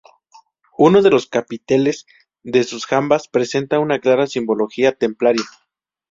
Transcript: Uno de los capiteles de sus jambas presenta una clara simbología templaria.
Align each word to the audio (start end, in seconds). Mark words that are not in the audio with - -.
Uno 0.79 1.03
de 1.03 1.11
los 1.11 1.27
capiteles 1.27 2.07
de 2.41 2.63
sus 2.63 2.87
jambas 2.87 3.27
presenta 3.27 3.77
una 3.77 3.99
clara 3.99 4.25
simbología 4.25 4.93
templaria. 4.97 5.43